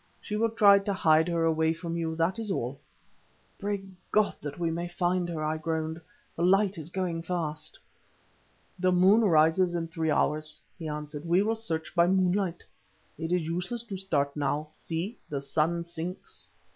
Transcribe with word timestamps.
She 0.19 0.35
will 0.35 0.49
try 0.49 0.79
to 0.79 0.93
hide 0.93 1.27
her 1.27 1.43
away 1.45 1.73
from 1.75 1.95
you, 1.95 2.15
that 2.15 2.39
is 2.39 2.49
all." 2.49 2.79
"Pray 3.59 3.83
God 4.11 4.35
that 4.41 4.57
we 4.57 4.71
may 4.71 4.87
find 4.87 5.29
her," 5.29 5.43
I 5.43 5.57
groaned. 5.59 6.01
"The 6.35 6.41
light 6.41 6.79
is 6.79 6.89
going 6.89 7.21
fast." 7.21 7.77
"The 8.79 8.91
moon 8.91 9.21
rises 9.21 9.75
in 9.75 9.89
three 9.89 10.09
hours," 10.09 10.59
he 10.79 10.87
answered; 10.87 11.23
"we 11.23 11.43
will 11.43 11.55
search 11.55 11.93
by 11.93 12.07
moonlight. 12.07 12.63
It 13.19 13.31
is 13.31 13.43
useless 13.45 13.83
to 13.83 13.97
start 13.97 14.35
now; 14.35 14.69
see, 14.75 15.19
the 15.29 15.39
sun 15.39 15.83
sinks. 15.83 16.49